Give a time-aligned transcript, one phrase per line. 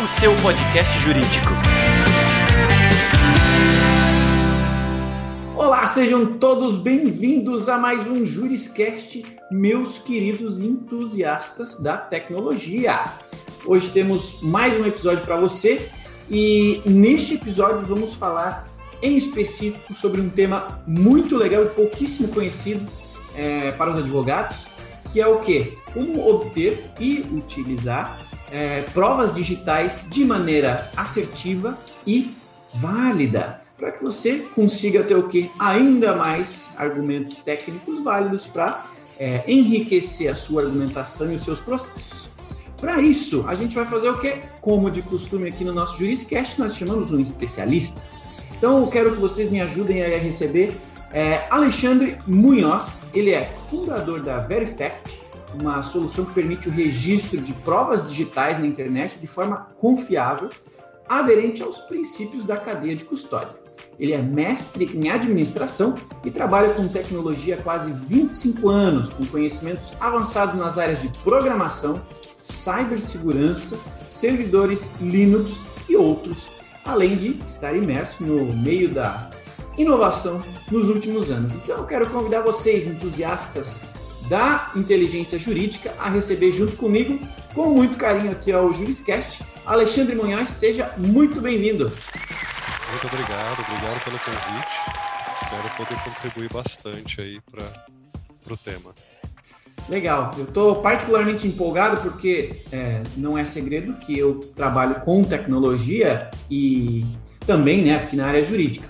[0.00, 1.48] O seu podcast jurídico.
[5.56, 13.02] Olá, sejam todos bem-vindos a mais um Juriscast, meus queridos entusiastas da tecnologia.
[13.66, 15.90] Hoje temos mais um episódio para você
[16.30, 18.68] e neste episódio vamos falar
[19.02, 22.88] em específico sobre um tema muito legal e pouquíssimo conhecido
[23.34, 24.68] é, para os advogados,
[25.12, 25.76] que é o que?
[25.92, 28.16] Como obter e utilizar
[28.50, 32.34] é, provas digitais de maneira assertiva e
[32.74, 35.50] válida, para que você consiga ter o que?
[35.58, 38.84] Ainda mais argumentos técnicos válidos para
[39.18, 42.30] é, enriquecer a sua argumentação e os seus processos.
[42.80, 44.38] Para isso, a gente vai fazer o que?
[44.60, 48.02] Como de costume aqui no nosso Juriscast, nós chamamos um especialista.
[48.56, 50.76] Então, eu quero que vocês me ajudem a receber
[51.12, 53.06] é, Alexandre Munhoz.
[53.14, 55.22] Ele é fundador da Verifact,
[55.60, 60.48] uma solução que permite o registro de provas digitais na internet de forma confiável,
[61.08, 63.56] aderente aos princípios da cadeia de custódia.
[63.98, 69.92] Ele é mestre em administração e trabalha com tecnologia há quase 25 anos, com conhecimentos
[70.00, 72.00] avançados nas áreas de programação,
[72.42, 76.50] cibersegurança, servidores Linux e outros,
[76.84, 79.30] além de estar imerso no meio da
[79.76, 81.52] inovação nos últimos anos.
[81.54, 83.82] Então eu quero convidar vocês, entusiastas
[84.28, 87.18] da inteligência jurídica a receber junto comigo,
[87.54, 91.92] com muito carinho aqui ao Juriscast, Alexandre Munhoz, seja muito bem-vindo.
[92.90, 95.04] Muito obrigado, obrigado pelo convite.
[95.30, 98.94] Espero poder contribuir bastante aí para o tema.
[99.88, 106.30] Legal, eu estou particularmente empolgado porque é, não é segredo que eu trabalho com tecnologia
[106.50, 107.04] e
[107.46, 108.88] também né, aqui na área jurídica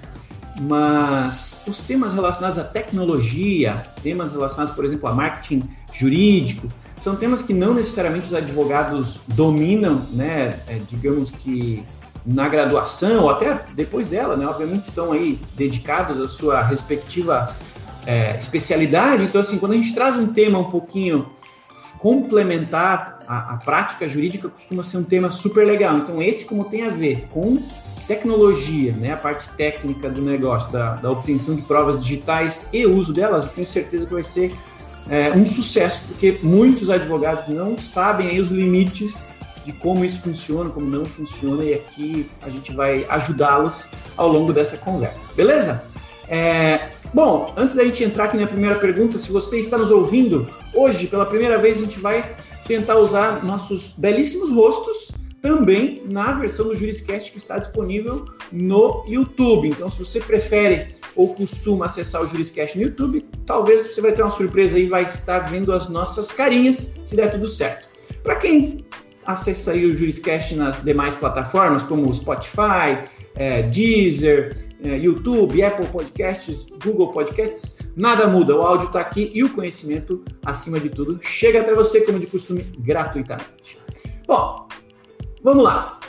[0.60, 6.69] mas os temas relacionados à tecnologia, temas relacionados, por exemplo, a marketing jurídico,
[7.00, 10.61] são temas que não necessariamente os advogados dominam, né?
[10.66, 11.84] É, digamos que
[12.24, 14.46] na graduação ou até depois dela, né?
[14.46, 17.55] Obviamente estão aí dedicados à sua respectiva
[18.07, 19.24] é, especialidade.
[19.24, 21.30] Então, assim, quando a gente traz um tema um pouquinho
[21.98, 25.98] complementar à, à prática jurídica, costuma ser um tema super legal.
[25.98, 27.62] Então, esse como tem a ver com
[28.06, 33.12] tecnologia, né, a parte técnica do negócio, da, da obtenção de provas digitais e uso
[33.12, 34.54] delas, eu tenho certeza que vai ser
[35.08, 39.22] é, um sucesso, porque muitos advogados não sabem aí os limites
[39.64, 44.52] de como isso funciona, como não funciona, e aqui a gente vai ajudá-los ao longo
[44.52, 45.84] dessa conversa, beleza?
[46.28, 50.48] É, bom, antes da gente entrar aqui na primeira pergunta, se você está nos ouvindo,
[50.74, 52.24] hoje, pela primeira vez, a gente vai
[52.66, 55.10] tentar usar nossos belíssimos rostos
[55.44, 59.68] também na versão do Juriscast que está disponível no YouTube.
[59.68, 64.22] Então, se você prefere ou costuma acessar o Juriscast no YouTube, talvez você vai ter
[64.22, 67.90] uma surpresa aí, vai estar vendo as nossas carinhas, se der tudo certo.
[68.22, 68.86] Para quem
[69.27, 76.68] acessa aí o Juriscast nas demais plataformas, como Spotify, é, Deezer, é, YouTube, Apple Podcasts,
[76.83, 81.60] Google Podcasts, nada muda, o áudio está aqui e o conhecimento, acima de tudo, chega
[81.60, 83.78] até você, como de costume, gratuitamente.
[84.27, 84.64] Bom,
[85.44, 86.00] Vamos lá.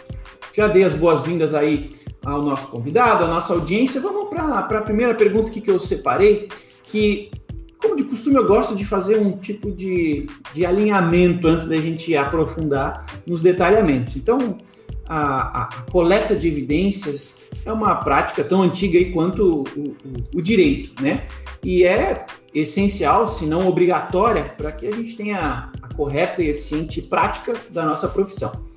[0.53, 1.91] Já dei as boas-vindas aí
[2.23, 4.00] ao nosso convidado, à nossa audiência.
[4.00, 6.47] Vamos para a primeira pergunta que, eu separei,
[6.85, 7.29] que,
[7.78, 12.16] como de costume, eu gosto de fazer um tipo de, de alinhamento antes da gente
[12.16, 14.16] aprofundar nos detalhamentos.
[14.16, 14.57] Então,
[15.06, 17.35] a, a, coleta de evidências
[17.66, 19.95] é uma prática tão antiga aí quanto o, o,
[20.35, 21.28] o direito, né?
[21.62, 27.01] E é essencial, se não obrigatória, para que a gente tenha a correta e eficiente
[27.01, 28.74] prática da nossa profissão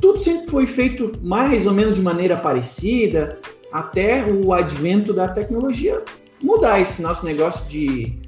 [0.00, 3.38] tudo sempre foi feito mais ou menos de maneira parecida,
[3.72, 6.02] até o advento da tecnologia
[6.42, 8.18] mudar esse nosso negócio de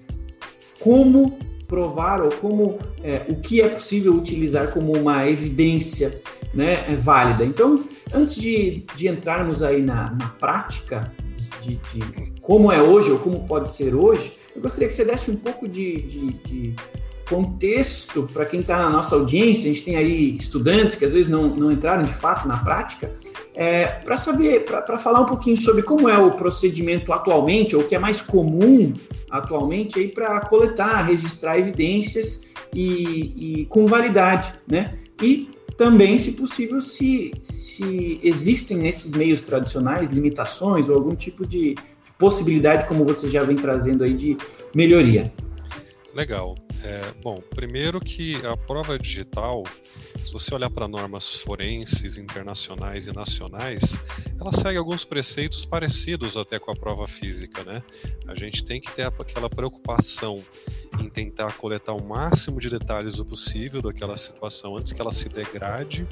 [0.81, 1.39] como
[1.69, 6.21] provar ou como é, o que é possível utilizar como uma evidência
[6.53, 7.45] né, é válida.
[7.45, 11.13] Então, antes de, de entrarmos aí na, na prática
[11.63, 15.31] de, de, como é hoje ou como pode ser hoje, eu gostaria que você desse
[15.31, 16.77] um pouco de, de, de
[17.31, 21.31] contexto para quem está na nossa audiência, a gente tem aí estudantes que às vezes
[21.31, 23.15] não, não entraram de fato na prática,
[23.55, 27.87] é, para saber, para falar um pouquinho sobre como é o procedimento atualmente, ou o
[27.87, 28.93] que é mais comum
[29.31, 34.95] atualmente para coletar, registrar evidências e, e, com validade, né?
[35.23, 41.77] E também, se possível, se, se existem nesses meios tradicionais limitações ou algum tipo de
[42.19, 44.37] possibilidade, como você já vem trazendo aí, de
[44.75, 45.33] melhoria.
[46.15, 46.57] Legal.
[46.83, 49.65] É, bom, primeiro que a prova digital,
[50.25, 53.99] se você olhar para normas forenses internacionais e nacionais,
[54.41, 57.83] ela segue alguns preceitos parecidos até com a prova física, né?
[58.27, 60.43] A gente tem que ter aquela preocupação
[60.99, 65.29] em tentar coletar o máximo de detalhes o possível daquela situação antes que ela se
[65.29, 66.07] degrade.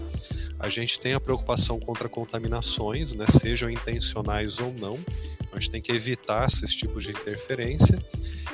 [0.61, 4.99] A gente tem a preocupação contra contaminações, né, sejam intencionais ou não.
[5.51, 7.99] A gente tem que evitar esses tipos de interferência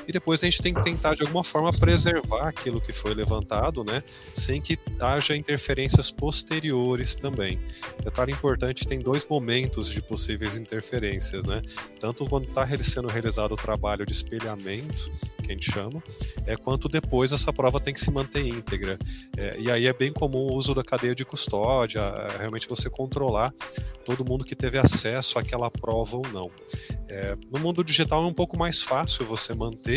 [0.07, 3.83] e depois a gente tem que tentar de alguma forma preservar aquilo que foi levantado,
[3.83, 4.03] né,
[4.33, 7.59] sem que haja interferências posteriores também.
[8.03, 11.61] Detalhe importante, tem dois momentos de possíveis interferências, né,
[11.99, 15.11] tanto quando está sendo realizado o trabalho de espelhamento,
[15.43, 16.03] que a gente chama,
[16.45, 18.97] é quanto depois essa prova tem que se manter íntegra.
[19.37, 22.89] É, e aí é bem comum o uso da cadeia de custódia, é, realmente você
[22.89, 23.53] controlar
[24.03, 26.51] todo mundo que teve acesso àquela prova ou não.
[27.07, 29.94] É, no mundo digital é um pouco mais fácil você manter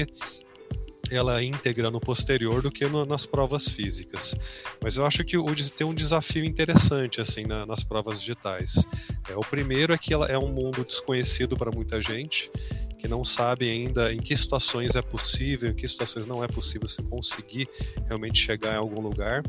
[1.10, 4.36] ela íntegra no posterior do que no, nas provas físicas.
[4.82, 8.84] Mas eu acho que o, tem um desafio interessante assim na, nas provas digitais.
[9.28, 12.50] É, o primeiro é que ela é um mundo desconhecido para muita gente
[12.98, 16.88] que não sabe ainda em que situações é possível, em que situações não é possível
[16.88, 17.68] você conseguir
[18.06, 19.42] realmente chegar em algum lugar.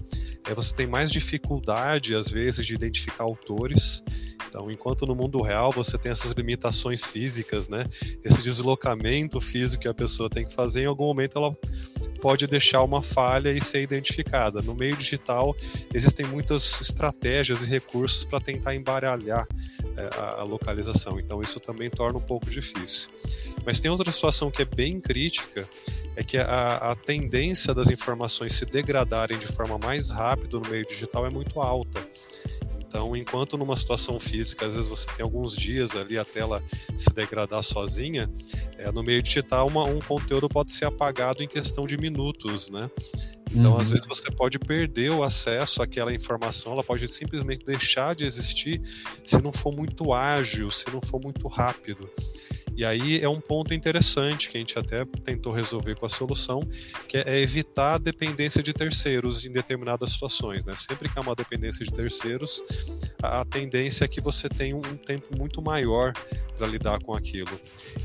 [0.48, 4.04] É, você tem mais dificuldade, às vezes, de identificar autores.
[4.50, 7.86] Então, enquanto no mundo real você tem essas limitações físicas, né?
[8.24, 11.56] Esse deslocamento físico que a pessoa tem que fazer, em algum momento ela
[12.20, 14.62] pode deixar uma falha e ser identificada.
[14.62, 15.56] No meio digital,
[15.94, 19.48] existem muitas estratégias e recursos para tentar embaralhar
[19.96, 20.10] é,
[20.40, 21.20] a, localização.
[21.20, 23.10] Então, isso também torna um pouco difícil.
[23.66, 25.68] Mas tem outra situação que é bem crítica,
[26.16, 30.86] é que a, a tendência das informações se degradarem de forma mais rápida no meio
[30.86, 32.06] digital é muito alta.
[32.90, 36.62] Então, enquanto numa situação física, às vezes você tem alguns dias ali a tela
[36.98, 38.28] se degradar sozinha,
[38.80, 42.90] é, no meio digital uma, um conteúdo pode ser apagado em questão de minutos, né?
[43.52, 43.80] Então, uhum.
[43.80, 48.82] às vezes você pode perder o acesso àquela informação, ela pode simplesmente deixar de existir
[49.24, 52.10] se não for muito ágil, se não for muito rápido.
[52.80, 56.62] E aí é um ponto interessante que a gente até tentou resolver com a solução,
[57.10, 60.64] que é evitar a dependência de terceiros em determinadas situações.
[60.64, 60.74] Né?
[60.78, 62.64] Sempre que há uma dependência de terceiros,
[63.22, 66.14] a tendência é que você tenha um tempo muito maior
[66.58, 67.52] para lidar com aquilo.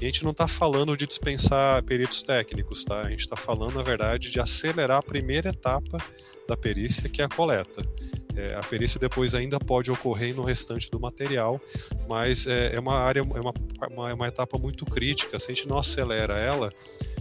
[0.01, 3.03] E a gente não está falando de dispensar peritos técnicos, tá?
[3.03, 5.99] A gente está falando, na verdade, de acelerar a primeira etapa
[6.49, 7.81] da perícia, que é a coleta.
[8.37, 11.61] É, a perícia depois ainda pode ocorrer no restante do material,
[12.09, 13.55] mas é, é uma área, é uma,
[13.91, 15.39] uma, uma, etapa muito crítica.
[15.39, 16.73] Se a gente não acelera ela,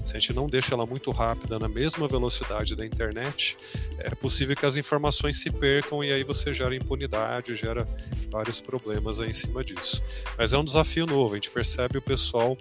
[0.04, 3.58] se a gente não deixa ela muito rápida na mesma velocidade da internet,
[4.00, 7.88] é possível que as informações se percam e aí você gera impunidade, gera
[8.30, 10.04] vários problemas aí em cima disso.
[10.38, 12.58] Mas é um desafio novo, a gente percebe o pessoal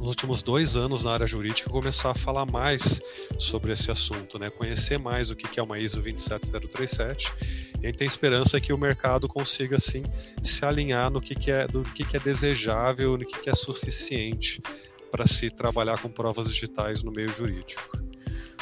[0.00, 3.02] nos últimos dois anos na área jurídica começar a falar mais
[3.38, 4.48] sobre esse assunto, né?
[4.48, 7.32] conhecer mais o que é uma ISO 27037
[7.82, 10.02] e a gente tem esperança que o mercado consiga assim
[10.42, 14.62] se alinhar no que, é do que, é desejável, no que é suficiente
[15.10, 18.09] para se trabalhar com provas digitais no meio jurídico.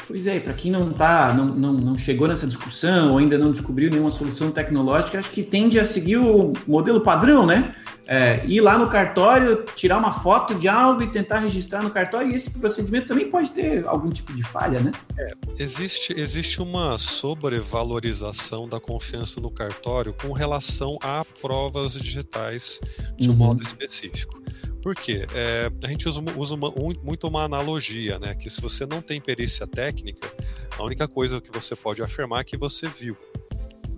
[0.08, 3.52] Pois é, para quem não tá, não, não, não chegou nessa discussão ou ainda não
[3.52, 7.74] descobriu nenhuma solução tecnológica, acho que tende a seguir o modelo padrão, né?
[8.08, 12.32] é, ir lá no cartório, tirar uma foto de algo e tentar registrar no cartório,
[12.32, 14.92] e esse procedimento também pode ter algum tipo de falha, né?
[15.18, 15.26] É,
[15.58, 22.80] existe, existe uma sobrevalorização da confiança no cartório com relação a provas digitais
[23.18, 23.38] de um uhum.
[23.38, 24.42] modo específico.
[24.82, 25.26] Por quê?
[25.34, 28.34] É, a gente usa, usa uma, um, muito uma analogia, né?
[28.34, 30.30] Que se você não tem perícia técnica,
[30.76, 33.16] a única coisa que você pode afirmar é que você viu.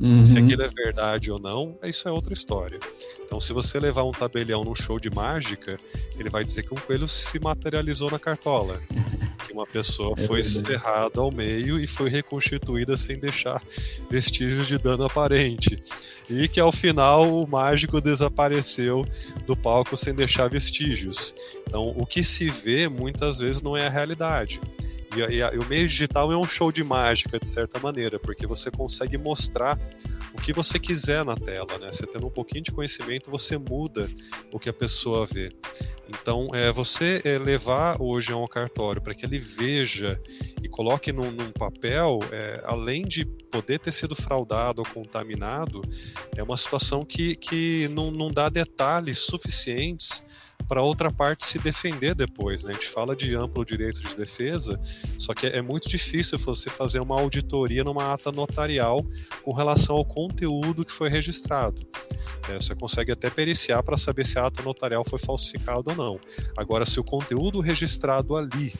[0.00, 0.24] Uhum.
[0.24, 2.78] Se aquilo é verdade ou não, isso é outra história.
[3.30, 5.78] Então, se você levar um tabelião num show de mágica,
[6.18, 8.82] ele vai dizer que um coelho se materializou na cartola.
[9.46, 13.62] que uma pessoa é foi cerrada ao meio e foi reconstituída sem deixar
[14.10, 15.80] vestígios de dano aparente.
[16.28, 19.06] E que ao final o mágico desapareceu
[19.46, 21.32] do palco sem deixar vestígios.
[21.68, 24.60] Então, o que se vê muitas vezes não é a realidade.
[25.16, 28.44] E, e, e, o meio digital é um show de mágica, de certa maneira, porque
[28.44, 29.78] você consegue mostrar
[30.50, 31.92] que você quiser na tela, né?
[31.92, 34.10] Você tendo um pouquinho de conhecimento, você muda
[34.52, 35.52] o que a pessoa vê.
[36.08, 40.20] Então, é, você é, levar hoje a um cartório para que ele veja
[40.60, 45.82] e coloque num, num papel, é, além de poder ter sido fraudado ou contaminado,
[46.36, 50.24] é uma situação que, que não, não dá detalhes suficientes
[50.70, 52.62] para outra parte se defender depois.
[52.62, 52.70] Né?
[52.70, 54.80] A gente fala de amplo direito de defesa,
[55.18, 59.04] só que é muito difícil você fazer uma auditoria numa ata notarial
[59.42, 61.84] com relação ao conteúdo que foi registrado.
[62.50, 66.20] É, você consegue até periciar para saber se a ata notarial foi falsificada ou não.
[66.56, 68.74] Agora, se o conteúdo registrado ali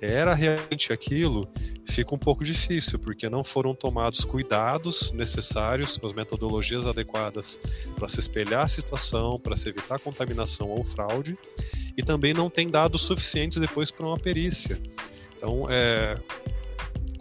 [0.00, 1.48] era realmente aquilo,
[1.86, 7.58] fica um pouco difícil, porque não foram tomados cuidados necessários com as metodologias adequadas
[7.96, 11.38] para se espelhar a situação, para se evitar contaminação ou fraude,
[11.96, 14.78] e também não tem dados suficientes depois para uma perícia.
[15.36, 16.20] Então, é,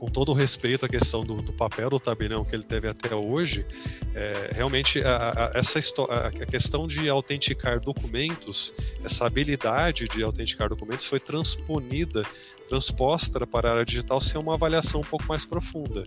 [0.03, 3.15] com todo o respeito à questão do, do, papel do tabelião que ele teve até
[3.15, 3.65] hoje,
[4.13, 10.67] é, realmente a, a, essa a, a questão de autenticar documentos, essa habilidade de autenticar
[10.67, 12.25] documentos foi transponida,
[12.67, 16.03] transposta para a área digital sem uma avaliação um pouco mais profunda.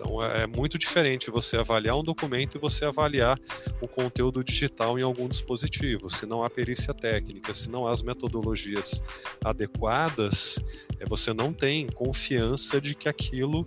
[0.00, 3.38] Então é, é muito diferente você avaliar um documento e você avaliar
[3.80, 6.08] o conteúdo digital em algum dispositivo.
[6.08, 9.02] Se não há perícia técnica, se não há as metodologias
[9.44, 10.58] adequadas,
[10.98, 13.66] é, você não tem confiança de que aquilo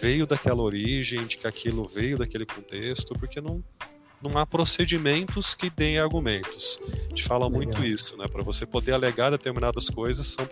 [0.00, 3.62] veio daquela origem, de que aquilo veio daquele contexto, porque não,
[4.22, 6.80] não há procedimentos que deem argumentos.
[6.88, 7.62] A gente fala Legal.
[7.62, 8.26] muito isso, né?
[8.26, 10.48] Para você poder alegar determinadas coisas, são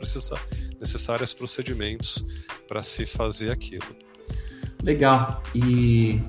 [0.79, 2.23] necessários procedimentos
[2.69, 4.12] para se fazer aquilo.
[4.83, 5.43] Legal.
[5.55, 6.21] E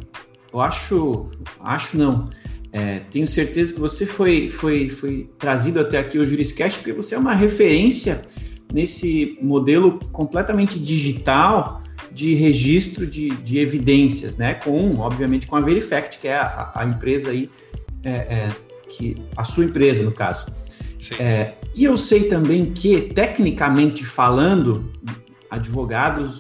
[0.51, 2.29] eu acho, acho não.
[2.71, 7.13] É, tenho certeza que você foi, foi, foi trazido até aqui o Juriscast porque você
[7.13, 8.25] é uma referência
[8.73, 14.55] nesse modelo completamente digital de registro de, de evidências, né?
[14.55, 17.49] Com, obviamente, com a Verifact, que é a, a empresa aí,
[18.03, 18.49] é, é,
[18.89, 20.47] que a sua empresa, no caso.
[20.99, 21.51] Sim, é, sim.
[21.75, 24.91] E eu sei também que, tecnicamente falando,
[25.49, 26.37] advogados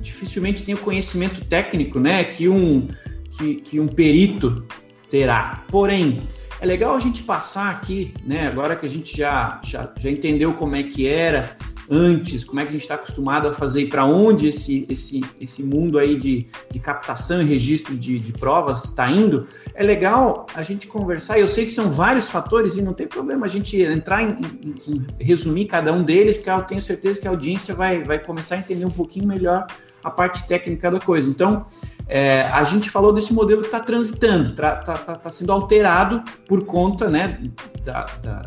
[0.00, 2.88] dificilmente tem o conhecimento técnico, né, que um,
[3.30, 4.66] que, que um perito
[5.10, 5.64] terá.
[5.68, 6.22] Porém,
[6.60, 10.54] é legal a gente passar aqui, né, agora que a gente já, já, já entendeu
[10.54, 11.54] como é que era
[11.90, 15.24] antes, como é que a gente está acostumado a fazer e para onde esse, esse,
[15.40, 20.46] esse mundo aí de, de captação e registro de, de provas está indo, é legal
[20.54, 21.38] a gente conversar.
[21.38, 24.74] Eu sei que são vários fatores e não tem problema a gente entrar em, em,
[24.94, 28.56] em resumir cada um deles, porque eu tenho certeza que a audiência vai, vai começar
[28.56, 29.66] a entender um pouquinho melhor
[30.02, 31.28] a parte técnica da coisa.
[31.28, 31.66] Então,
[32.06, 36.64] é, a gente falou desse modelo que está transitando, está tá, tá, sendo alterado por
[36.64, 37.40] conta né,
[37.84, 38.42] da, da,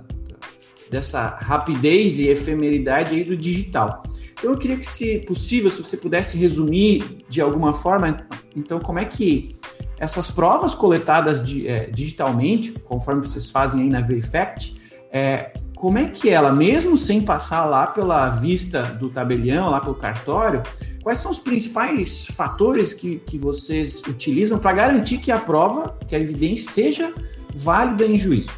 [0.89, 4.03] dessa rapidez e efemeridade aí do digital.
[4.33, 8.17] Então, eu queria que, se possível, se você pudesse resumir de alguma forma,
[8.55, 9.55] então, como é que
[9.99, 14.81] essas provas coletadas de, é, digitalmente, conforme vocês fazem aí na Verifact,
[15.11, 19.95] é, como é que ela, mesmo sem passar lá pela vista do tabelião, lá pelo
[19.95, 20.63] cartório,
[21.01, 26.15] Quais são os principais fatores que, que vocês utilizam para garantir que a prova, que
[26.15, 27.13] a evidência seja
[27.55, 28.51] válida em juízo?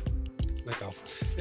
[0.65, 0.93] Legal.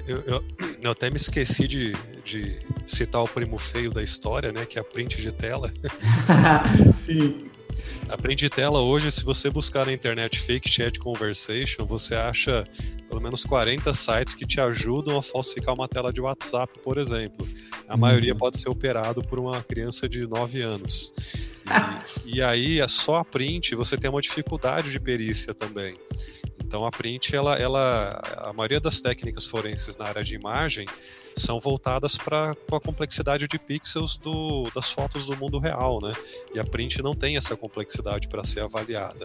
[0.07, 0.45] Eu, eu,
[0.81, 1.95] eu até me esqueci de,
[2.25, 4.65] de citar o primo feio da história, né?
[4.65, 5.73] Que é a print de tela.
[6.97, 7.51] Sim.
[8.13, 12.63] A print de tela hoje, se você buscar na internet fake chat conversation, você acha
[13.09, 17.49] pelo menos 40 sites que te ajudam a falsificar uma tela de WhatsApp, por exemplo.
[17.89, 18.01] A uhum.
[18.01, 21.13] maioria pode ser operado por uma criança de 9 anos.
[22.27, 25.95] E, e aí, é só a print, você tem uma dificuldade de perícia também.
[26.63, 30.87] Então a print, ela, ela, a maioria das técnicas forenses na área de imagem
[31.37, 36.13] são voltadas para a complexidade de pixels do, das fotos do mundo real, né?
[36.55, 39.25] E a print não tem essa complexidade para ser avaliada.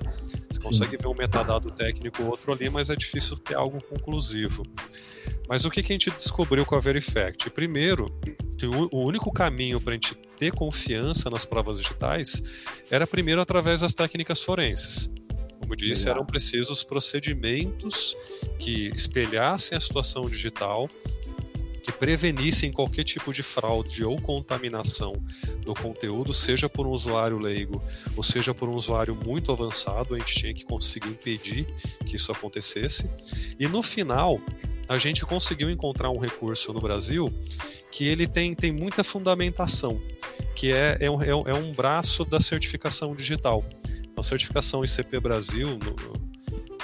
[0.49, 4.63] Você consegue ver um metadado técnico ou outro ali, mas é difícil ter algo conclusivo.
[5.47, 7.49] Mas o que, que a gente descobriu com a Verifact?
[7.51, 8.13] Primeiro,
[8.57, 12.41] que o, o único caminho para a gente ter confiança nas provas digitais
[12.91, 15.09] era primeiro através das técnicas forenses.
[15.59, 16.15] Como disse, Legal.
[16.15, 18.15] eram precisos procedimentos
[18.59, 20.89] que espelhassem a situação digital,
[21.87, 25.13] que prevenissem qualquer tipo de fraude ou contaminação
[25.61, 27.81] do conteúdo, seja por um usuário leigo
[28.17, 31.65] ou seja por um usuário muito avançado, a gente tinha que conseguir impedir
[32.05, 33.09] que isso acontecesse.
[33.57, 34.41] E no final,
[34.89, 37.33] a gente conseguiu encontrar um recurso no Brasil
[37.89, 40.01] que ele tem, tem muita fundamentação,
[40.57, 43.63] que é, é, um, é um braço da certificação digital.
[44.17, 45.95] A certificação ICP Brasil, no,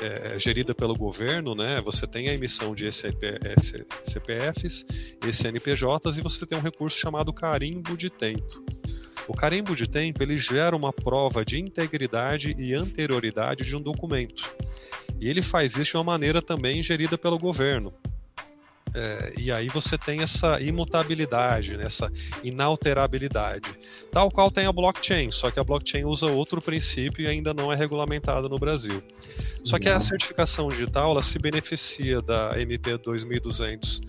[0.01, 1.81] é, gerida pelo governo, né?
[1.81, 4.85] Você tem a emissão de CPFs,
[5.31, 8.63] CNPJs e você tem um recurso chamado carimbo de tempo.
[9.27, 14.53] O carimbo de tempo ele gera uma prova de integridade e anterioridade de um documento.
[15.19, 17.93] E ele faz isso de uma maneira também gerida pelo governo.
[18.95, 22.12] É, e aí você tem essa imutabilidade, né, essa
[22.43, 23.69] inalterabilidade,
[24.12, 27.73] tal qual tem a blockchain, só que a blockchain usa outro princípio e ainda não
[27.73, 29.01] é regulamentada no Brasil.
[29.63, 34.01] Só que a certificação digital ela se beneficia da MP 2200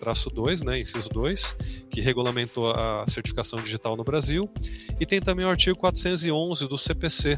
[0.00, 1.56] traço 2, né, inciso 2,
[1.90, 4.50] que regulamentou a certificação digital no Brasil,
[4.98, 7.36] e tem também o artigo 411 do CPC,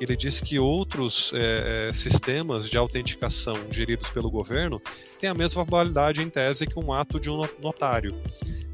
[0.00, 4.80] ele diz que outros é, sistemas de autenticação geridos pelo governo
[5.18, 8.14] têm a mesma validade em tese que um ato de um notário.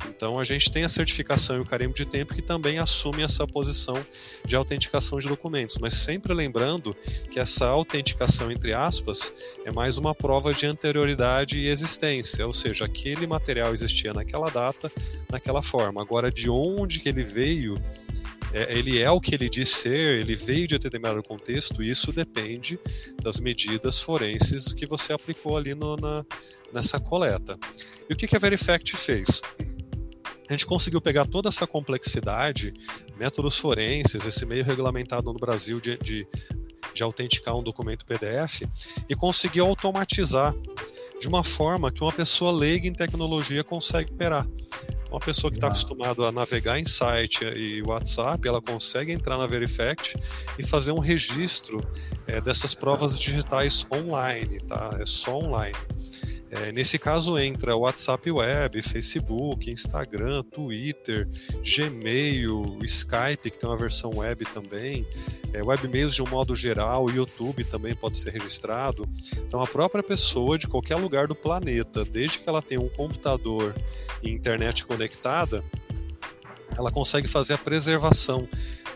[0.09, 3.47] Então a gente tem a certificação e o carimbo de tempo que também assume essa
[3.47, 4.05] posição
[4.45, 6.95] de autenticação de documentos, mas sempre lembrando
[7.31, 9.33] que essa autenticação entre aspas
[9.65, 14.93] é mais uma prova de anterioridade e existência, ou seja, aquele material existia naquela data,
[15.31, 16.03] naquela forma.
[16.03, 17.81] Agora de onde que ele veio
[18.55, 22.13] é, ele é o que ele diz ser, ele veio de determinado contexto, e isso
[22.13, 22.79] depende
[23.21, 26.25] das medidas forenses que você aplicou ali no, na,
[26.73, 27.59] nessa coleta.
[28.09, 29.43] E o que, que a Verifact fez?
[30.49, 32.73] A gente conseguiu pegar toda essa complexidade,
[33.19, 36.25] métodos forenses, esse meio regulamentado no Brasil de, de,
[36.95, 38.63] de autenticar um documento PDF,
[39.09, 40.55] e conseguiu automatizar
[41.19, 44.47] de uma forma que uma pessoa leiga em tecnologia consegue operar.
[45.15, 49.47] Uma pessoa que está acostumada a navegar em site e WhatsApp, ela consegue entrar na
[49.47, 50.17] Verifact
[50.59, 51.81] e fazer um registro
[52.27, 54.99] é, dessas provas digitais online, tá?
[55.01, 55.77] É só online.
[56.55, 61.29] É, nesse caso entra WhatsApp Web, Facebook, Instagram, Twitter,
[61.65, 65.05] Gmail, Skype, que tem uma versão web também,
[65.53, 69.05] é, webmails de um modo geral, YouTube também pode ser registrado.
[69.39, 73.75] Então a própria pessoa de qualquer lugar do planeta, desde que ela tenha um computador
[74.23, 75.65] e internet conectada,
[76.79, 78.47] ela consegue fazer a preservação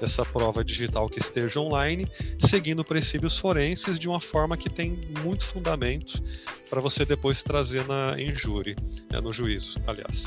[0.00, 2.07] dessa prova digital que esteja online,
[2.38, 6.23] seguindo princípios forenses de uma forma que tem muito fundamento
[6.69, 8.76] para você depois trazer na, em júri,
[9.11, 10.25] né, no juízo, aliás.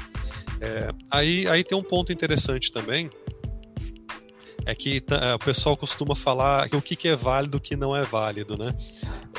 [0.60, 3.10] É, aí, aí tem um ponto interessante também,
[4.66, 7.76] é que é, o pessoal costuma falar o que, que é válido e o que
[7.76, 8.76] não é válido, né?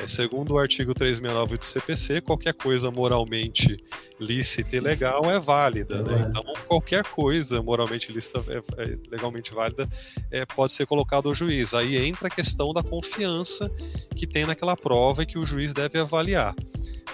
[0.01, 3.77] É, segundo o artigo 369 do CPC, qualquer coisa moralmente
[4.19, 6.27] lícita e legal é válida, né?
[6.29, 8.43] Então, qualquer coisa moralmente lícita,
[8.77, 9.87] é, legalmente válida,
[10.55, 11.73] pode ser colocado ao juiz.
[11.73, 13.71] Aí entra a questão da confiança
[14.15, 16.55] que tem naquela prova e que o juiz deve avaliar.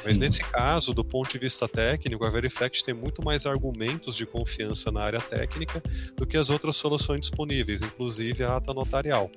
[0.06, 4.26] Mas nesse caso, do ponto de vista técnico, a Verifact tem muito mais argumentos de
[4.26, 5.82] confiança na área técnica
[6.16, 9.30] do que as outras soluções disponíveis, inclusive a ata notarial.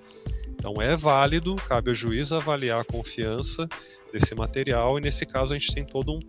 [0.49, 3.69] Então é válido, cabe ao juiz avaliar a confiança
[4.13, 6.21] desse material, e nesse caso a gente tem toda um,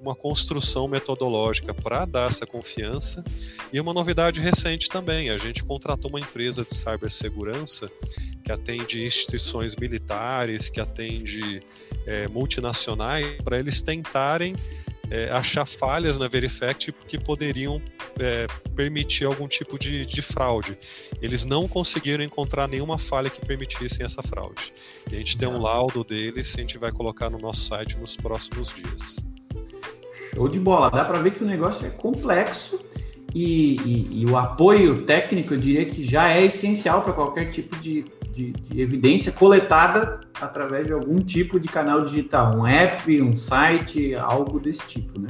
[0.00, 3.22] uma construção metodológica para dar essa confiança.
[3.72, 7.90] E uma novidade recente também, a gente contratou uma empresa de cibersegurança
[8.44, 11.60] que atende instituições militares, que atende
[12.06, 14.54] é, multinacionais, para eles tentarem
[15.10, 17.80] é, achar falhas na Verifact que poderiam
[18.18, 20.78] é, permitir algum tipo de, de, fraude.
[21.20, 24.72] Eles não conseguiram encontrar nenhuma falha que permitisse essa fraude.
[25.10, 28.16] E a gente tem um laudo deles, a gente vai colocar no nosso site nos
[28.16, 29.16] próximos dias.
[30.34, 30.90] Show de bola.
[30.90, 32.80] Dá para ver que o negócio é complexo
[33.34, 37.76] e, e, e, o apoio técnico, eu diria que já é essencial para qualquer tipo
[37.76, 43.36] de de, de, evidência coletada através de algum tipo de canal digital, um app, um
[43.36, 45.28] site, algo desse tipo, né?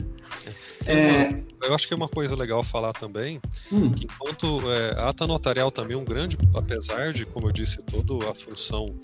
[0.87, 3.93] É, eu acho que é uma coisa legal falar também, hum.
[3.93, 7.81] que enquanto é, a ata notarial também é um grande, apesar de, como eu disse,
[7.83, 8.99] toda a função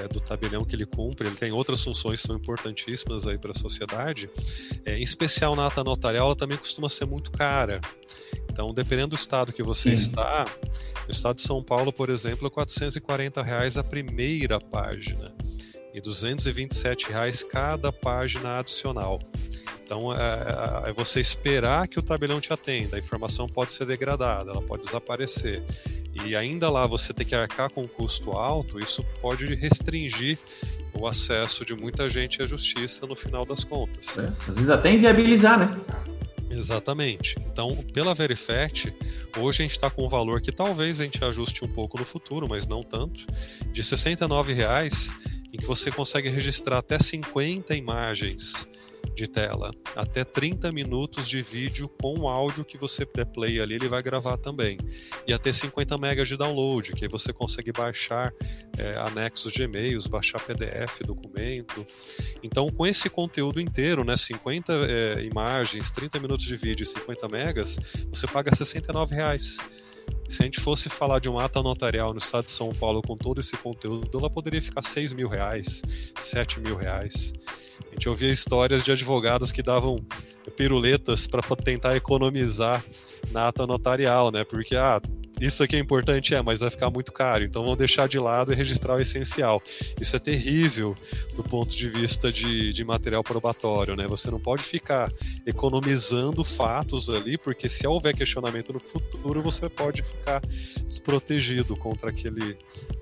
[0.00, 3.52] é, do tabelião que ele cumpre, ele tem outras funções que são importantíssimas aí para
[3.52, 4.28] a sociedade,
[4.84, 7.80] é, em especial na ata notarial, ela também costuma ser muito cara.
[8.54, 9.94] Então, dependendo do estado que você Sim.
[9.96, 10.46] está,
[11.06, 15.34] no estado de São Paulo, por exemplo, é 440 reais a primeira página
[15.92, 19.20] e 227 reais cada página adicional.
[19.84, 22.94] Então, é, é, é, você esperar que o tabelião te atenda.
[22.94, 25.60] A informação pode ser degradada, ela pode desaparecer.
[26.24, 30.38] E ainda lá você ter que arcar com um custo alto, isso pode restringir
[30.94, 34.16] o acesso de muita gente à justiça no final das contas.
[34.16, 35.76] É, às vezes até inviabilizar, né?
[36.50, 37.36] Exatamente.
[37.46, 38.94] Então, pela Verifact,
[39.38, 42.04] hoje a gente está com um valor que talvez a gente ajuste um pouco no
[42.04, 43.26] futuro, mas não tanto,
[43.72, 45.12] de R$ 69,00,
[45.52, 48.68] em que você consegue registrar até 50 imagens
[49.14, 53.74] de tela, até 30 minutos de vídeo com o áudio que você der play ali,
[53.74, 54.78] ele vai gravar também.
[55.26, 58.32] E até 50 megas de download, que você consegue baixar
[58.76, 61.86] é, anexos de e-mails, baixar PDF, documento.
[62.42, 67.28] Então, com esse conteúdo inteiro, né, 50 é, imagens, 30 minutos de vídeo e 50
[67.28, 67.78] megas,
[68.12, 69.58] você paga 69 reais.
[70.28, 73.16] Se a gente fosse falar de um ata notarial no estado de São Paulo com
[73.16, 75.82] todo esse conteúdo, ela poderia ficar 6 mil reais,
[76.20, 77.32] 7 mil reais.
[77.90, 80.04] A gente ouvia histórias de advogados que davam
[80.56, 82.84] piruletas para tentar economizar
[83.30, 84.44] na ata notarial, né?
[84.44, 85.00] Porque, ah,
[85.40, 88.52] isso aqui é importante, é, mas vai ficar muito caro, então vamos deixar de lado
[88.52, 89.62] e registrar o essencial.
[90.00, 90.96] Isso é terrível
[91.34, 94.06] do ponto de vista de, de material probatório, né?
[94.06, 95.12] Você não pode ficar
[95.46, 100.40] economizando fatos ali, porque se houver questionamento no futuro, você pode ficar
[100.86, 102.56] desprotegido contra aquele,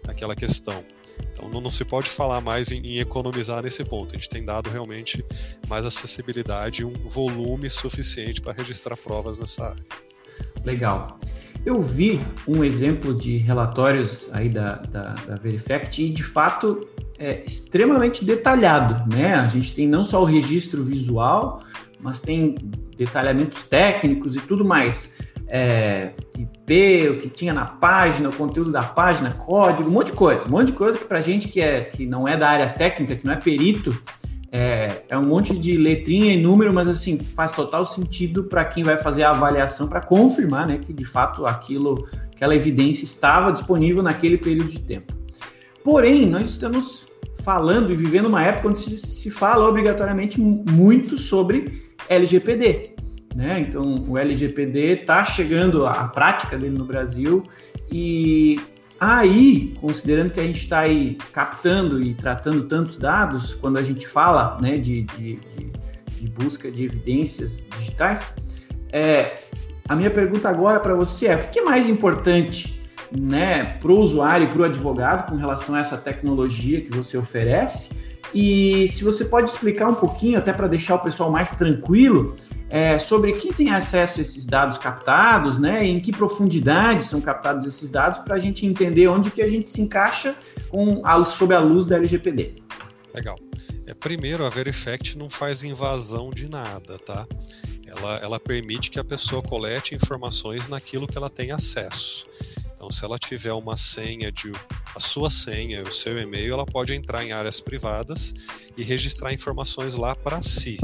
[0.09, 0.85] aquela questão.
[1.33, 4.15] Então não, não se pode falar mais em, em, economizar nesse ponto.
[4.15, 5.25] A gente tem dado realmente
[5.69, 9.85] mais acessibilidade e um volume suficiente para registrar provas nessa área.
[10.65, 11.19] Legal.
[11.65, 17.41] Eu vi um exemplo de relatórios aí da, da, da Verifact e, de fato, é
[17.45, 19.37] extremamente detalhado, né?
[19.37, 21.63] A gente tem não só o registro visual,
[22.01, 22.57] mas tem
[22.97, 25.19] detalhamentos técnicos e tudo mais.
[25.49, 30.13] É, IP, o que tinha na página, o conteúdo da página, código, um monte de
[30.13, 32.69] coisa, um monte de coisa que para gente que, é, que não é da área
[32.71, 33.97] técnica, que não é perito,
[34.55, 38.85] é, é um monte de letrinha e número, mas assim, faz total sentido para quem
[38.85, 44.03] vai fazer a avaliação para confirmar né, que de fato aquilo, aquela evidência estava disponível
[44.03, 45.15] naquele período de tempo.
[45.83, 47.07] Porém, nós estamos
[47.43, 52.91] falando e vivendo uma época onde se, se fala obrigatoriamente muito sobre LGPD.
[53.35, 53.59] Né?
[53.67, 57.43] Então, o LGPD está chegando à prática dele no Brasil
[57.91, 58.61] e
[59.05, 64.07] Aí, considerando que a gente está aí captando e tratando tantos dados, quando a gente
[64.07, 65.73] fala né, de, de, de,
[66.21, 68.37] de busca de evidências digitais,
[68.93, 69.39] é,
[69.89, 73.99] a minha pergunta agora para você é: o que é mais importante né, para o
[73.99, 78.12] usuário e para o advogado com relação a essa tecnologia que você oferece?
[78.35, 82.35] E se você pode explicar um pouquinho, até para deixar o pessoal mais tranquilo,
[82.71, 85.85] é, sobre quem tem acesso a esses dados captados, né?
[85.85, 89.69] Em que profundidade são captados esses dados, para a gente entender onde que a gente
[89.69, 90.35] se encaixa
[90.71, 92.55] com a, sob a luz da LGPD.
[93.15, 93.39] Legal.
[93.87, 97.27] É, primeiro, a Verifact não faz invasão de nada, tá?
[97.87, 102.27] Ela, ela permite que a pessoa colete informações naquilo que ela tem acesso.
[102.83, 104.51] Então, se ela tiver uma senha de
[104.93, 108.35] a sua senha, o seu e-mail, ela pode entrar em áreas privadas
[108.77, 110.81] e registrar informações lá para si.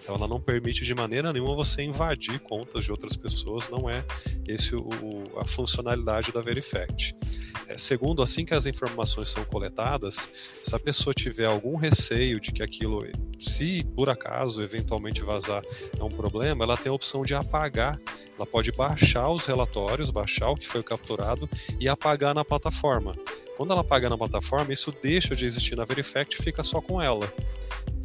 [0.00, 4.02] Então ela não permite de maneira nenhuma você invadir contas de outras pessoas, não é
[4.48, 4.88] esse o,
[5.36, 7.14] a funcionalidade da Verifact.
[7.68, 10.30] É, segundo, assim que as informações são coletadas,
[10.62, 13.04] se a pessoa tiver algum receio de que aquilo,
[13.38, 15.62] se por acaso eventualmente vazar,
[15.98, 17.98] é um problema, ela tem a opção de apagar.
[18.36, 21.48] Ela pode baixar os relatórios, baixar o que foi capturado
[21.80, 23.14] e apagar na plataforma.
[23.56, 27.00] Quando ela apaga na plataforma, isso deixa de existir na Verifact e fica só com
[27.00, 27.32] ela.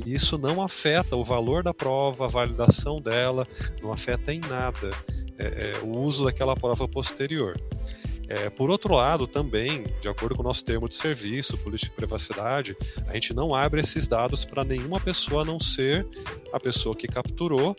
[0.06, 3.46] E isso não afeta o valor da prova, a validação dela,
[3.82, 4.92] não afeta em nada
[5.38, 7.60] é, é, o uso daquela prova posterior.
[8.32, 11.96] É, por outro lado, também, de acordo com o nosso termo de serviço, política de
[11.98, 16.08] privacidade, a gente não abre esses dados para nenhuma pessoa a não ser
[16.54, 17.76] a pessoa que capturou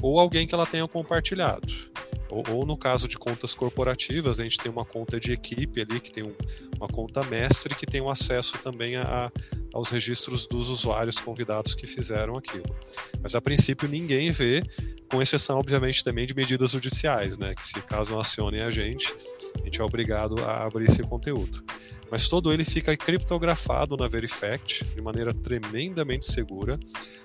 [0.00, 1.66] ou alguém que ela tenha compartilhado.
[2.28, 6.00] Ou, ou, no caso de contas corporativas, a gente tem uma conta de equipe ali,
[6.00, 6.34] que tem um,
[6.76, 9.30] uma conta mestre, que tem um acesso também a,
[9.72, 12.74] aos registros dos usuários convidados que fizeram aquilo.
[13.22, 14.62] Mas a princípio ninguém vê,
[15.10, 17.54] com exceção, obviamente, também de medidas judiciais, né?
[17.54, 19.14] Que se caso acionem a gente,
[19.54, 21.64] a gente é obrigado a abrir esse conteúdo
[22.10, 26.78] mas todo ele fica criptografado na Verifact de maneira tremendamente segura.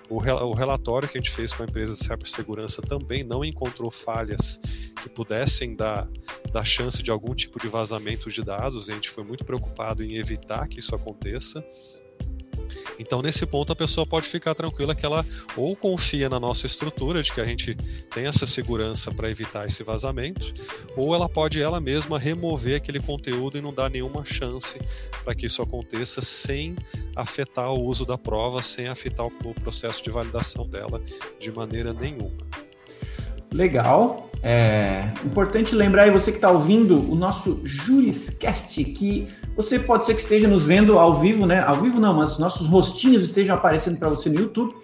[0.08, 3.90] O, o relatório que a gente fez com a empresa de cibersegurança também não encontrou
[3.90, 4.60] falhas
[5.02, 6.08] que pudessem dar,
[6.52, 8.88] dar chance de algum tipo de vazamento de dados.
[8.88, 11.64] A gente foi muito preocupado em evitar que isso aconteça.
[13.02, 17.20] Então, nesse ponto, a pessoa pode ficar tranquila que ela ou confia na nossa estrutura,
[17.20, 17.74] de que a gente
[18.14, 20.54] tem essa segurança para evitar esse vazamento,
[20.96, 24.80] ou ela pode ela mesma remover aquele conteúdo e não dar nenhuma chance
[25.24, 26.76] para que isso aconteça sem
[27.16, 31.02] afetar o uso da prova, sem afetar o processo de validação dela
[31.40, 32.38] de maneira nenhuma.
[33.52, 34.30] Legal.
[34.44, 40.14] É importante lembrar aí você que está ouvindo o nosso Juriscast, que você pode ser
[40.14, 41.60] que esteja nos vendo ao vivo, né?
[41.60, 44.74] Ao vivo não, mas nossos rostinhos estejam aparecendo para você no YouTube.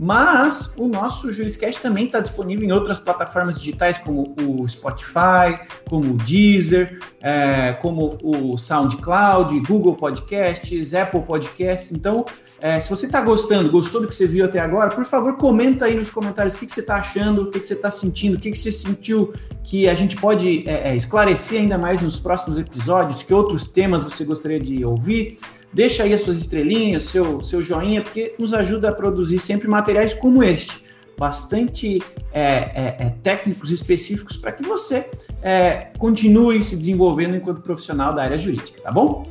[0.00, 6.12] Mas o nosso Juriscast também está disponível em outras plataformas digitais, como o Spotify, como
[6.12, 11.90] o Deezer, é, como o SoundCloud, Google Podcasts, Apple Podcasts.
[11.90, 12.24] Então,
[12.60, 15.84] é, se você está gostando, gostou do que você viu até agora, por favor, comenta
[15.84, 18.36] aí nos comentários o que, que você está achando, o que, que você está sentindo,
[18.36, 22.18] o que, que você sentiu que a gente pode é, é, esclarecer ainda mais nos
[22.18, 25.38] próximos episódios, que outros temas você gostaria de ouvir.
[25.72, 30.12] Deixa aí as suas estrelinhas, seu, seu joinha, porque nos ajuda a produzir sempre materiais
[30.12, 30.82] como este,
[31.16, 35.08] bastante é, é, é técnicos específicos para que você
[35.98, 39.24] continue se desenvolvendo enquanto profissional da área jurídica, tá bom?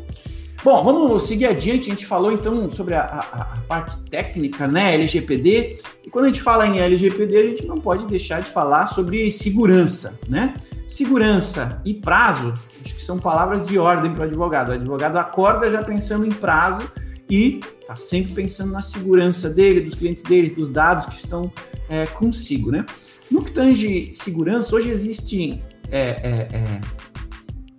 [0.64, 1.90] Bom, vamos seguir adiante.
[1.90, 4.96] A gente falou então sobre a, a, a, parte técnica, né?
[4.96, 5.78] LGPD.
[6.04, 9.30] E quando a gente fala em LGPD, a gente não pode deixar de falar sobre
[9.30, 10.56] segurança, né?
[10.88, 14.70] Segurança e prazo, acho que são palavras de ordem para o advogado.
[14.70, 16.90] O advogado acorda já pensando em prazo
[17.30, 21.52] e está sempre pensando na segurança dele, dos clientes deles, dos dados que estão
[21.88, 22.86] é, consigo, né?
[23.30, 26.82] No que tange segurança, hoje existe é, é, é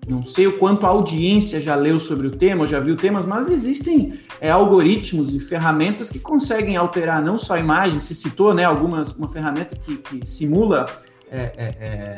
[0.08, 3.50] não sei o quanto a audiência já leu sobre o tema, já viu temas, mas
[3.50, 8.64] existem é, algoritmos e ferramentas que conseguem alterar não só a imagem, se citou né,
[8.64, 10.86] algumas, uma ferramenta que, que simula
[11.30, 12.16] é, é, é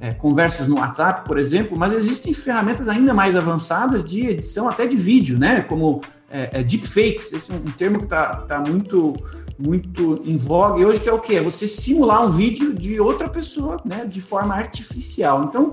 [0.00, 4.86] é, conversas no WhatsApp, por exemplo, mas existem ferramentas ainda mais avançadas de edição até
[4.86, 5.62] de vídeo, né?
[5.62, 9.14] Como é, deepfakes, esse é um termo que está tá muito,
[9.58, 11.36] muito em voga e hoje que é o quê?
[11.36, 14.04] É você simular um vídeo de outra pessoa, né?
[14.04, 15.44] De forma artificial.
[15.44, 15.70] Então,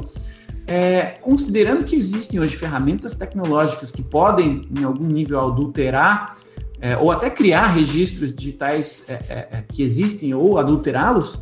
[0.67, 6.35] é, considerando que existem hoje ferramentas tecnológicas que podem, em algum nível, adulterar
[6.79, 11.39] é, ou até criar registros digitais é, é, é que existem ou adulterá-los,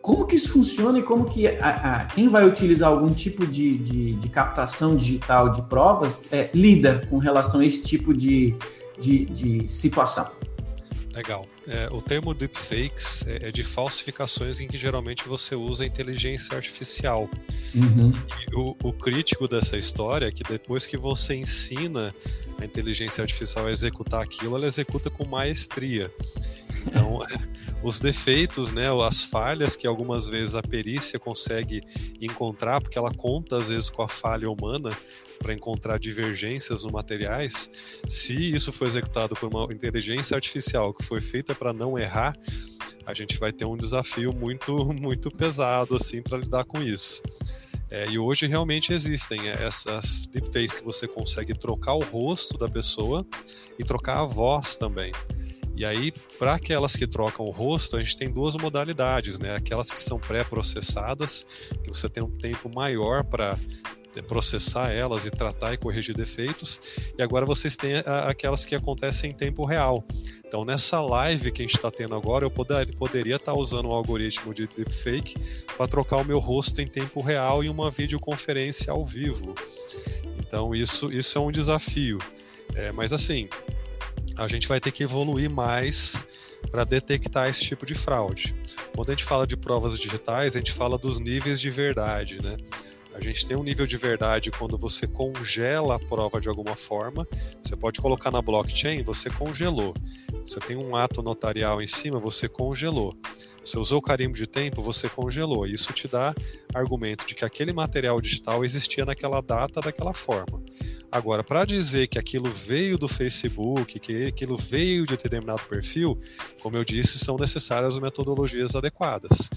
[0.00, 3.78] como que isso funciona e como que a, a, quem vai utilizar algum tipo de,
[3.78, 8.56] de, de captação digital de provas é, lida com relação a esse tipo de,
[8.98, 10.28] de situação?
[11.12, 11.46] Legal.
[11.68, 17.28] É, o termo deepfakes é, é de falsificações em que geralmente você usa inteligência artificial.
[17.74, 18.12] Uhum.
[18.50, 22.14] E o, o, crítico dessa história é que depois que você ensina
[22.58, 26.10] a inteligência artificial a executar aquilo, ela executa com maestria.
[26.86, 27.20] Então,
[27.82, 31.82] os defeitos, né, as falhas que algumas vezes a perícia consegue
[32.22, 34.96] encontrar, porque ela conta às vezes com a falha humana
[35.42, 37.70] para encontrar divergências no materiais,
[38.06, 42.36] se isso for executado por uma inteligência artificial que foi feita para não errar,
[43.04, 47.22] a gente vai ter um desafio muito muito pesado assim para lidar com isso.
[47.90, 53.26] É, e hoje realmente existem essas deepfakes que você consegue trocar o rosto da pessoa
[53.78, 55.12] e trocar a voz também.
[55.76, 59.56] E aí, para aquelas que trocam o rosto, a gente tem duas modalidades, né?
[59.56, 61.46] Aquelas que são pré-processadas,
[61.82, 63.58] que você tem um tempo maior para
[64.20, 66.80] processar elas e tratar e corrigir defeitos.
[67.16, 67.94] E agora vocês têm
[68.26, 70.04] aquelas que acontecem em tempo real.
[70.44, 73.88] Então, nessa live que a gente está tendo agora, eu poder, poderia estar tá usando
[73.88, 75.36] um algoritmo de deepfake
[75.76, 79.54] para trocar o meu rosto em tempo real em uma videoconferência ao vivo.
[80.38, 82.18] Então, isso, isso é um desafio.
[82.74, 83.48] É, mas assim,
[84.36, 86.24] a gente vai ter que evoluir mais
[86.70, 88.54] para detectar esse tipo de fraude.
[88.94, 92.56] Quando a gente fala de provas digitais, a gente fala dos níveis de verdade, né?
[93.14, 97.26] A gente tem um nível de verdade quando você congela a prova de alguma forma.
[97.62, 99.94] Você pode colocar na blockchain, você congelou.
[100.44, 103.14] Você tem um ato notarial em cima, você congelou.
[103.62, 105.66] Você usou o carimbo de tempo, você congelou.
[105.66, 106.34] Isso te dá
[106.74, 110.60] argumento de que aquele material digital existia naquela data, daquela forma.
[111.10, 116.18] Agora, para dizer que aquilo veio do Facebook, que aquilo veio de determinado perfil,
[116.60, 119.50] como eu disse, são necessárias metodologias adequadas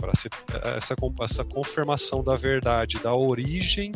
[0.00, 3.92] para essa, essa confirmação da verdade, da origem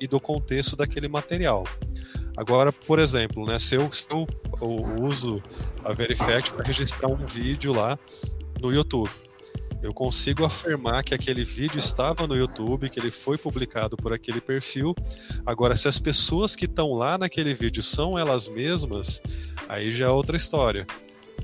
[0.00, 1.66] e do contexto daquele material.
[2.36, 4.26] Agora, por exemplo, né, se, eu, se eu,
[4.60, 5.42] eu uso
[5.84, 7.98] a Verifact para registrar um vídeo lá
[8.60, 9.10] no YouTube,
[9.82, 14.40] eu consigo afirmar que aquele vídeo estava no YouTube, que ele foi publicado por aquele
[14.40, 14.94] perfil.
[15.46, 19.22] Agora, se as pessoas que estão lá naquele vídeo são elas mesmas,
[19.68, 20.86] aí já é outra história.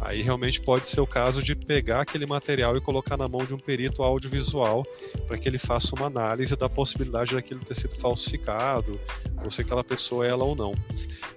[0.00, 3.54] Aí realmente pode ser o caso de pegar aquele material e colocar na mão de
[3.54, 4.85] um perito audiovisual
[5.26, 9.00] para que ele faça uma análise da possibilidade daquilo ter sido falsificado,
[9.42, 10.74] ou se aquela pessoa é ela ou não.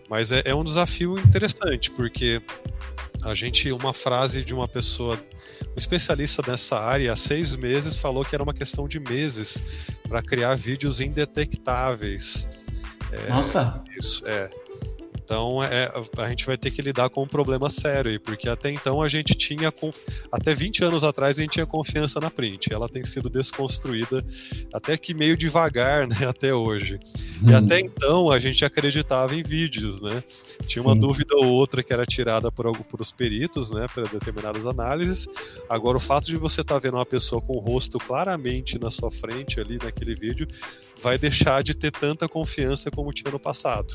[0.09, 2.41] Mas é, é um desafio interessante, porque
[3.23, 5.19] a gente, uma frase de uma pessoa,
[5.69, 9.63] um especialista nessa área, há seis meses, falou que era uma questão de meses
[10.07, 12.49] para criar vídeos indetectáveis.
[13.11, 13.83] É, Nossa!
[13.97, 14.49] Isso, é.
[15.27, 18.71] Então é, a gente vai ter que lidar com um problema sério aí, porque até
[18.71, 19.73] então a gente tinha,
[20.31, 22.71] até 20 anos atrás a gente tinha confiança na print.
[22.71, 24.25] Ela tem sido desconstruída
[24.73, 26.97] até que meio devagar, né, até hoje.
[27.43, 27.49] Hum.
[27.49, 30.23] E até então a gente acreditava em vídeos, né?
[30.65, 31.01] Tinha uma Sim.
[31.01, 35.27] dúvida ou outra que era tirada por, por os peritos, né, para determinadas análises.
[35.67, 38.89] Agora o fato de você estar tá vendo uma pessoa com o rosto claramente na
[38.89, 40.47] sua frente ali naquele vídeo
[41.01, 43.93] vai deixar de ter tanta confiança como tinha no passado.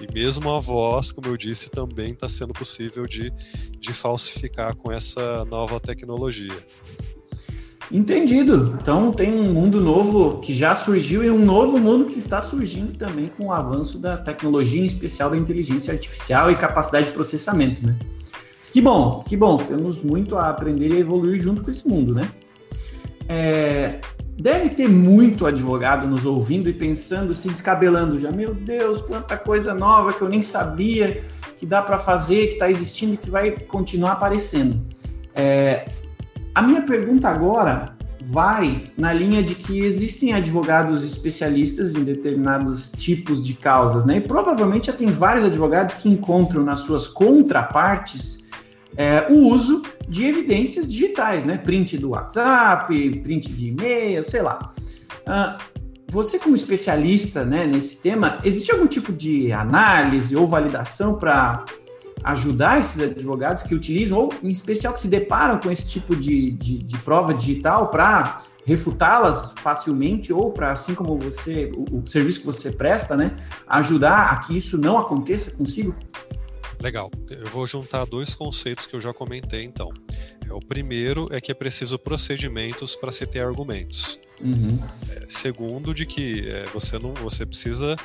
[0.00, 3.32] E mesmo a voz, como eu disse, também está sendo possível de,
[3.78, 6.56] de falsificar com essa nova tecnologia.
[7.90, 8.78] Entendido.
[8.80, 12.96] Então tem um mundo novo que já surgiu e um novo mundo que está surgindo
[12.96, 17.86] também com o avanço da tecnologia, em especial da inteligência artificial e capacidade de processamento,
[17.86, 17.94] né?
[18.72, 19.58] Que bom, que bom.
[19.58, 22.32] Temos muito a aprender e evoluir junto com esse mundo, né?
[23.28, 24.00] É,
[24.42, 28.32] Deve ter muito advogado nos ouvindo e pensando, se descabelando já.
[28.32, 31.22] Meu Deus, quanta coisa nova que eu nem sabia
[31.56, 34.82] que dá para fazer, que está existindo e que vai continuar aparecendo.
[35.32, 35.86] É,
[36.52, 43.40] a minha pergunta agora vai na linha de que existem advogados especialistas em determinados tipos
[43.40, 44.16] de causas, né?
[44.16, 48.41] E provavelmente já tem vários advogados que encontram nas suas contrapartes
[48.96, 51.58] é, o uso de evidências digitais, né?
[51.58, 54.72] Print do WhatsApp, print de e-mail, sei lá.
[55.22, 61.64] Uh, você, como especialista né, nesse tema, existe algum tipo de análise ou validação para
[62.22, 66.50] ajudar esses advogados que utilizam, ou em especial que se deparam com esse tipo de,
[66.52, 72.40] de, de prova digital para refutá-las facilmente ou para, assim como você, o, o, serviço
[72.40, 73.32] que você presta, né,
[73.66, 75.94] ajudar a que isso não aconteça consigo?
[76.82, 77.12] Legal.
[77.30, 79.92] Eu vou juntar dois conceitos que eu já comentei, então.
[80.44, 84.18] É, o primeiro é que é preciso procedimentos para se ter argumentos.
[84.44, 84.82] Uhum.
[85.10, 87.96] É, segundo, de que é, você não, você precisa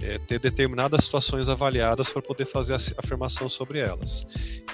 [0.00, 4.26] é, ter determinadas situações avaliadas para poder fazer a afirmação sobre elas.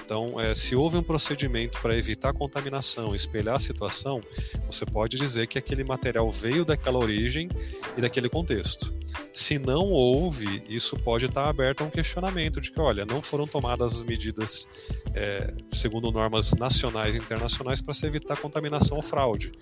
[0.05, 4.21] Então, é, se houve um procedimento para evitar contaminação, espelhar a situação,
[4.67, 7.49] você pode dizer que aquele material veio daquela origem
[7.97, 8.95] e daquele contexto.
[9.33, 13.47] Se não houve, isso pode estar aberto a um questionamento de que, olha, não foram
[13.47, 14.69] tomadas as medidas
[15.15, 19.53] é, segundo normas nacionais e internacionais para se evitar contaminação ou fraude.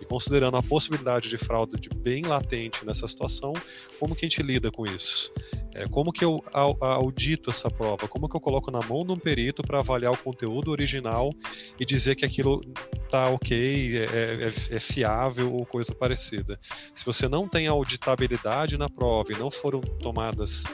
[0.00, 3.52] E considerando a possibilidade de fraude de bem latente nessa situação,
[3.98, 5.11] como que a gente lida com isso?
[5.74, 6.42] É, como que eu
[6.80, 8.06] audito essa prova?
[8.06, 11.32] Como que eu coloco na mão de um perito para avaliar o conteúdo original
[11.80, 12.60] e dizer que aquilo
[13.04, 16.58] está ok, é, é, é, fiável ou coisa parecida?
[16.92, 20.64] Se você não tem auditabilidade na prova e não foram tomadas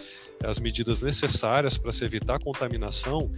[0.45, 3.31] as medidas necessárias para se evitar contaminação,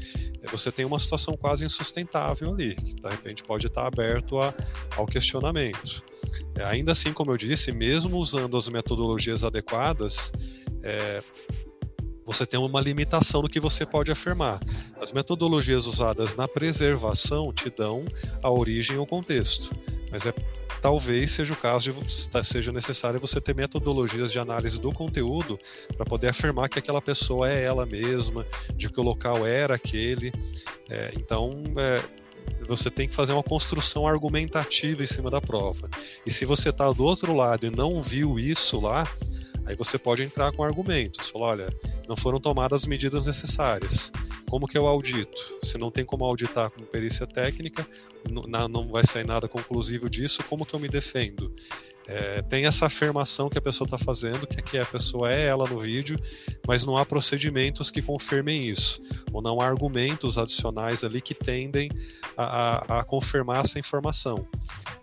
[0.43, 4.55] é, você tem uma situação quase insustentável ali, que de repente pode estar aberto a,
[4.97, 6.03] ao questionamento.
[6.55, 10.33] É, ainda assim, como eu disse, mesmo usando as metodologias adequadas,
[10.83, 11.23] é,
[12.25, 14.61] você tem uma limitação do que você pode afirmar.
[15.01, 18.05] As metodologias usadas na preservação te dão
[18.43, 19.75] a origem ou contexto,
[20.11, 20.33] mas é
[20.81, 25.59] talvez seja o caso de seja necessário você ter metodologias de análise do conteúdo
[25.97, 30.33] para poder afirmar que aquela pessoa é ela mesma, de que o local era aquele.
[30.88, 32.03] É, então, é,
[32.66, 35.88] você tem que fazer uma construção argumentativa em cima da prova.
[36.25, 39.07] E se você está do outro lado e não viu isso lá,
[39.71, 41.77] Aí você pode entrar com argumentos, falar, olha,
[42.09, 44.11] não foram tomadas as medidas necessárias.
[44.49, 45.59] Como que eu audito?
[45.63, 47.87] Se não tem como auditar com perícia técnica,
[48.29, 51.55] não, vai sair nada conclusivo disso, como que eu me defendo?
[52.09, 55.69] É, tem essa afirmação que a pessoa está fazendo, que, que a pessoa é ela
[55.69, 56.19] no vídeo,
[56.67, 59.01] mas não há procedimentos que confirmem isso,
[59.33, 61.89] ou não há argumentos adicionais ali que tendem
[62.37, 64.45] a, a, a confirmar essa informação.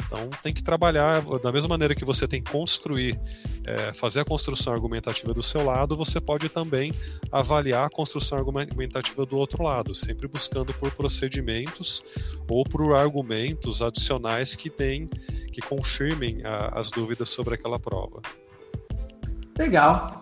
[0.08, 3.20] Então tem que trabalhar da mesma maneira que você tem que construir,
[3.65, 6.93] é, fazer a construção argumentativa do seu lado, você pode também
[7.32, 12.04] avaliar a construção argumentativa do outro lado, sempre buscando por procedimentos
[12.50, 15.08] ou por argumentos adicionais que tem,
[15.52, 18.22] que confirmem a, as dúvidas sobre aquela prova.
[19.58, 20.22] Legal.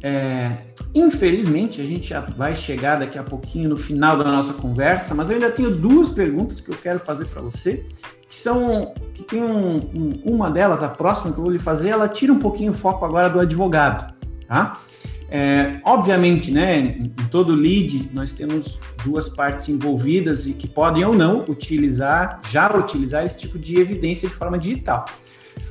[0.00, 0.58] É,
[0.94, 5.30] infelizmente, a gente já vai chegar daqui a pouquinho no final da nossa conversa, mas
[5.30, 7.84] eu ainda tenho duas perguntas que eu quero fazer para você
[8.34, 11.90] que são que tem um, um, uma delas, a próxima que eu vou lhe fazer,
[11.90, 14.12] ela tira um pouquinho o foco agora do advogado,
[14.48, 14.80] tá?
[15.30, 21.14] É, obviamente, né, em todo lead nós temos duas partes envolvidas e que podem ou
[21.14, 25.04] não utilizar, já utilizar esse tipo de evidência de forma digital.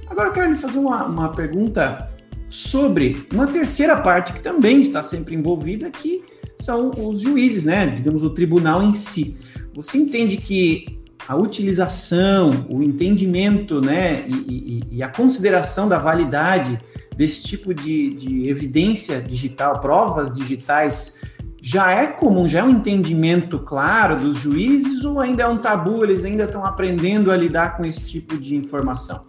[0.07, 2.09] Agora eu quero lhe fazer uma, uma pergunta
[2.49, 6.23] sobre uma terceira parte que também está sempre envolvida, que
[6.61, 9.37] são os juízes, né, digamos, o tribunal em si.
[9.75, 16.77] Você entende que a utilização, o entendimento né, e, e, e, a consideração da validade
[17.15, 21.21] desse tipo de, de evidência digital, provas digitais,
[21.61, 26.03] já é comum, já é um entendimento claro dos juízes ou ainda é um tabu,
[26.03, 29.25] eles ainda estão aprendendo a lidar com esse tipo de informação?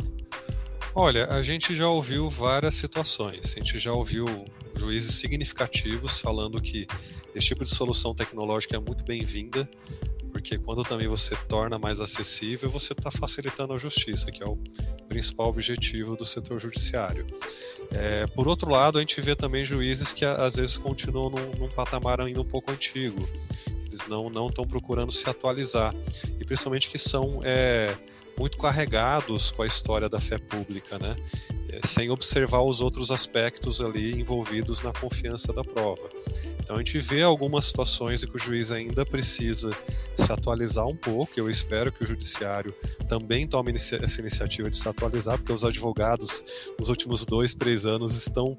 [0.96, 4.26] Olha, a gente já ouviu várias situações, a gente já ouviu
[4.76, 6.86] juízes significativos falando que
[7.34, 9.68] esse tipo de solução tecnológica é muito bem-vinda,
[10.44, 14.58] porque quando também você torna mais acessível, você está facilitando a justiça, que é o
[15.08, 17.26] principal objetivo do setor judiciário.
[17.90, 21.68] É, por outro lado, a gente vê também juízes que às vezes continuam num, num
[21.68, 23.26] patamar ainda um pouco antigo.
[23.86, 25.94] Eles não estão procurando se atualizar
[26.38, 27.96] e principalmente que são é,
[28.38, 31.16] muito carregados com a história da fé pública, né?
[31.68, 36.08] É, sem observar os outros aspectos ali envolvidos na confiança da prova.
[36.62, 39.76] Então a gente vê algumas situações em que o juiz ainda precisa
[40.16, 41.32] se atualizar um pouco.
[41.36, 42.74] Eu espero que o judiciário
[43.08, 46.42] também tome essa iniciativa de se atualizar, porque os advogados
[46.78, 48.56] nos últimos dois, três anos estão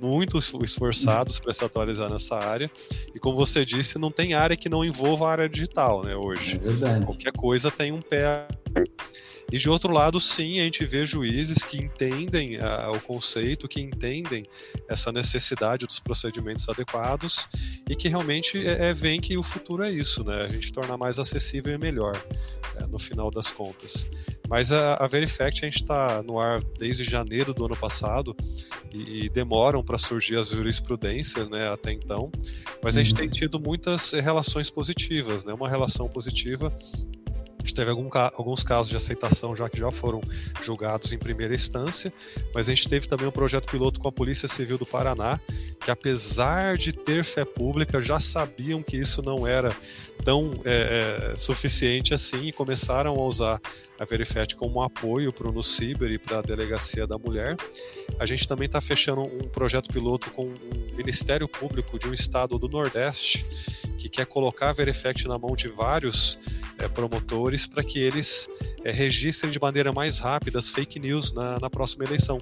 [0.00, 2.70] muito esforçados para se atualizar nessa área.
[3.14, 6.14] E como você disse, não tem área que não envolva a área digital, né?
[6.14, 7.04] Hoje, é verdade.
[7.04, 8.46] qualquer coisa tem um pé
[9.52, 13.80] e de outro lado, sim, a gente vê juízes que entendem uh, o conceito, que
[13.80, 14.44] entendem
[14.88, 17.48] essa necessidade dos procedimentos adequados
[17.88, 20.42] e que realmente é, é, veem que o futuro é isso, né?
[20.42, 22.22] A gente tornar mais acessível e melhor.
[22.76, 24.08] É, no final das contas.
[24.48, 28.34] Mas a, a Verifact a gente está no ar desde janeiro do ano passado
[28.92, 32.30] e, e demoram para surgir as jurisprudências, né, até então.
[32.82, 33.18] Mas a gente uhum.
[33.18, 35.52] tem tido muitas relações positivas, né?
[35.52, 36.74] Uma relação positiva
[37.80, 40.20] teve algum, alguns casos de aceitação já que já foram
[40.60, 42.12] julgados em primeira instância,
[42.54, 45.40] mas a gente teve também um projeto piloto com a Polícia Civil do Paraná,
[45.80, 49.74] que apesar de ter fé pública, já sabiam que isso não era
[50.24, 53.60] tão é, é, suficiente assim e começaram a usar
[53.98, 57.56] a Verifet como um apoio para o Nuciber e para a Delegacia da Mulher.
[58.18, 62.58] A gente também está fechando um projeto piloto com um Ministério Público de um estado
[62.58, 63.46] do Nordeste
[63.98, 66.38] que quer colocar a Verifect na mão de vários
[66.78, 68.48] é, promotores para que eles
[68.84, 72.40] é, registrem de maneira mais rápida as fake news na, na próxima eleição.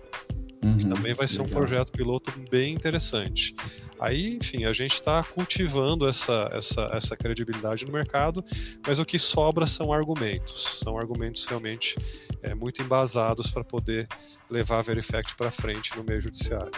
[0.62, 1.46] Uhum, também vai ser legal.
[1.46, 3.54] um projeto piloto bem interessante.
[4.00, 8.44] Aí, enfim, a gente está cultivando essa, essa, essa credibilidade no mercado,
[8.86, 10.80] mas o que sobra são argumentos.
[10.82, 11.96] São argumentos realmente
[12.42, 14.06] é, muito embasados para poder
[14.48, 16.72] levar a Verifact para frente no meio judiciário.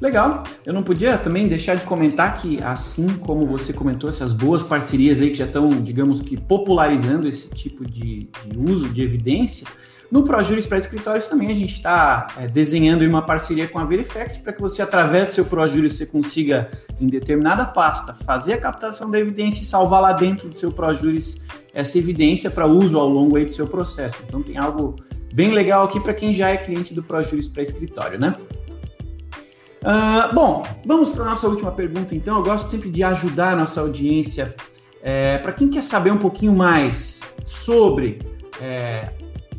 [0.00, 0.44] Legal.
[0.64, 5.20] Eu não podia também deixar de comentar que, assim como você comentou, essas boas parcerias
[5.20, 9.66] aí que já estão, digamos que, popularizando esse tipo de, de uso de evidência,
[10.10, 14.40] no ProJuris para escritórios também a gente está é, desenhando uma parceria com a Verifact
[14.40, 19.10] para que você, através do seu ProJuris, você consiga, em determinada pasta, fazer a captação
[19.10, 21.42] da evidência e salvar lá dentro do seu ProJuris
[21.74, 24.16] essa evidência para uso ao longo aí do seu processo.
[24.26, 24.96] Então tem algo
[25.32, 28.34] bem legal aqui para quem já é cliente do ProJuris para escritório, né?
[29.82, 32.38] Uh, bom, vamos para a nossa última pergunta então.
[32.38, 34.54] Eu gosto sempre de ajudar a nossa audiência.
[35.02, 38.20] É, para quem quer saber um pouquinho mais sobre
[38.60, 39.10] é,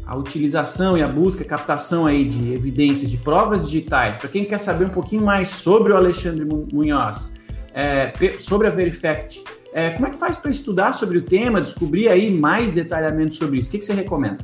[0.09, 4.43] a utilização e a busca, a captação aí de evidências de provas digitais, para quem
[4.43, 7.31] quer saber um pouquinho mais sobre o Alexandre Munhoz,
[7.71, 12.09] é, sobre a Verifact, é, como é que faz para estudar sobre o tema, descobrir
[12.09, 13.69] aí mais detalhamento sobre isso?
[13.69, 14.43] O que, que você recomenda?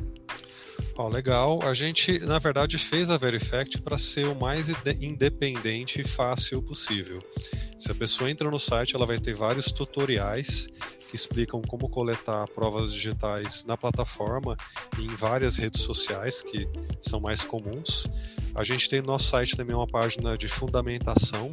[0.98, 1.60] Oh, legal.
[1.62, 4.68] A gente, na verdade, fez a Verifact para ser o mais
[5.00, 7.22] independente e fácil possível.
[7.78, 10.68] Se a pessoa entra no site, ela vai ter vários tutoriais
[11.10, 14.56] que explicam como coletar provas digitais na plataforma
[14.98, 16.66] e em várias redes sociais que
[16.98, 18.08] são mais comuns.
[18.56, 21.50] A gente tem no nosso site também uma página de fundamentação,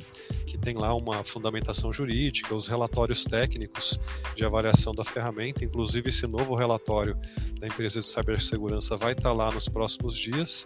[0.47, 3.99] que tem lá uma fundamentação jurídica, os relatórios técnicos
[4.33, 7.17] de avaliação da ferramenta, inclusive esse novo relatório
[7.59, 10.65] da empresa de cibersegurança vai estar lá nos próximos dias.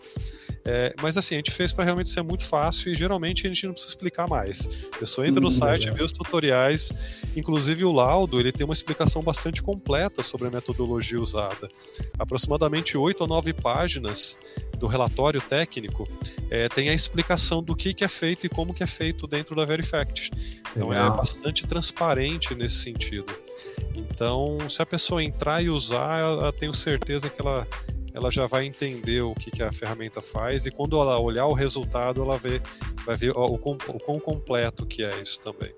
[0.70, 3.66] É, mas assim, a gente fez para realmente ser muito fácil e geralmente a gente
[3.66, 4.68] não precisa explicar mais.
[4.94, 6.92] A pessoa entra no hum, site, vê os tutoriais,
[7.38, 11.70] inclusive o laudo, ele tem uma explicação bastante completa sobre a metodologia usada.
[12.20, 14.38] Aproximadamente oito ou nove páginas
[14.78, 16.06] do relatório técnico
[16.52, 19.56] é, tem a explicação do que, que é feito e como que é feito dentro
[19.56, 20.32] da Verifact.
[20.76, 21.14] Então é Legal.
[21.14, 23.34] é bastante transparente nesse sentido.
[23.96, 27.66] Então, se a pessoa entrar e usar, eu tenho certeza que ela
[28.14, 31.54] ela já vai entender o que, que a ferramenta faz e quando ela olhar o
[31.54, 32.62] resultado, ela vê,
[33.06, 35.74] vai ver o, o, o quão completo que é isso também.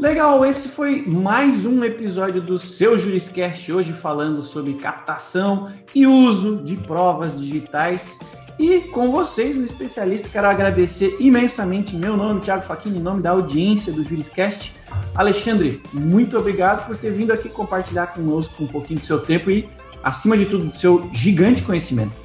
[0.00, 6.62] Legal, esse foi mais um episódio do seu Juriscast, hoje falando sobre captação e uso
[6.64, 8.18] de provas digitais.
[8.58, 13.30] E com vocês, um especialista, quero agradecer imensamente meu nome, Thiago Faquini, em nome da
[13.30, 14.74] audiência do Juriscast.
[15.14, 19.68] Alexandre, muito obrigado por ter vindo aqui compartilhar conosco um pouquinho do seu tempo e
[20.02, 22.20] acima de tudo, do seu gigante conhecimento.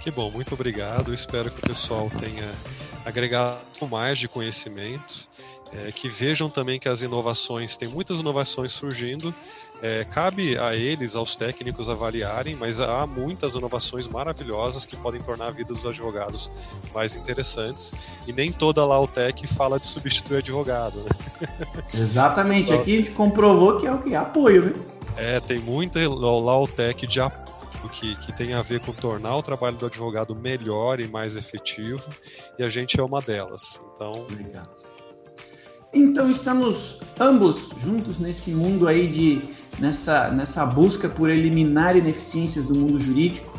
[0.00, 1.14] Que bom, muito obrigado.
[1.14, 2.52] Espero que o pessoal tenha
[3.04, 3.58] agregado
[3.90, 5.28] mais de conhecimento,
[5.72, 9.34] é, que vejam também que as inovações, tem muitas inovações surgindo.
[9.82, 15.48] É, cabe a eles, aos técnicos, avaliarem, mas há muitas inovações maravilhosas que podem tornar
[15.48, 16.50] a vida dos advogados
[16.94, 17.92] mais interessantes.
[18.26, 20.98] E nem toda Lautec fala de substituir advogado.
[21.00, 21.66] Né?
[21.92, 24.14] Exatamente, aqui a gente comprovou que é o que?
[24.14, 24.93] Apoio, né?
[25.16, 27.54] É, tem muita Lautec de apoio
[27.88, 32.08] que, que tem a ver com tornar o trabalho do advogado melhor e mais efetivo,
[32.58, 33.80] e a gente é uma delas.
[33.94, 34.12] Então.
[34.12, 34.70] Obrigado.
[35.92, 39.42] Então estamos ambos juntos nesse mundo aí de
[39.78, 43.54] nessa, nessa busca por eliminar ineficiências do mundo jurídico.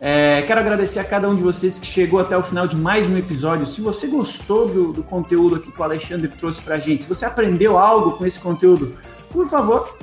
[0.00, 3.08] É, quero agradecer a cada um de vocês que chegou até o final de mais
[3.08, 3.66] um episódio.
[3.66, 7.08] Se você gostou do, do conteúdo aqui que o Alexandre trouxe para a gente, se
[7.08, 8.96] você aprendeu algo com esse conteúdo,
[9.30, 9.96] por favor,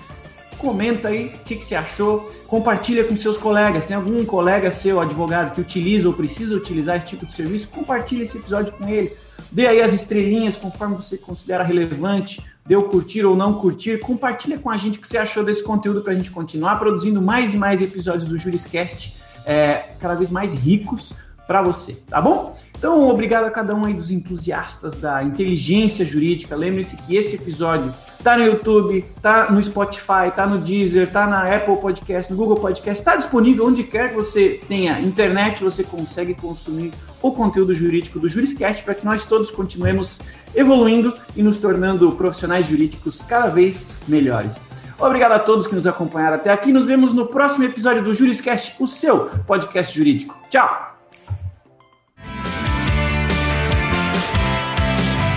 [0.65, 3.85] comenta aí o que, que você achou, compartilha com seus colegas.
[3.85, 7.67] Tem algum colega seu, advogado, que utiliza ou precisa utilizar esse tipo de serviço?
[7.67, 9.13] Compartilha esse episódio com ele.
[9.51, 12.41] Dê aí as estrelinhas conforme você considera relevante.
[12.67, 13.99] O curtir ou não curtir.
[13.99, 17.21] Compartilha com a gente o que você achou desse conteúdo para a gente continuar produzindo
[17.21, 21.13] mais e mais episódios do Juriscast, é, cada vez mais ricos
[21.47, 22.55] para você, tá bom?
[22.77, 26.55] Então, obrigado a cada um aí dos entusiastas da inteligência jurídica.
[26.55, 27.93] Lembre-se que esse episódio
[28.23, 32.57] tá no YouTube, tá no Spotify, tá no Deezer, tá na Apple Podcast, no Google
[32.57, 36.91] Podcast, está disponível onde quer que você tenha internet, você consegue consumir
[37.21, 40.21] o conteúdo jurídico do Juriscast para que nós todos continuemos
[40.53, 44.69] evoluindo e nos tornando profissionais jurídicos cada vez melhores.
[44.99, 46.71] Obrigado a todos que nos acompanharam até aqui.
[46.71, 50.37] Nos vemos no próximo episódio do Juriscast, o seu podcast jurídico.
[50.49, 50.94] Tchau!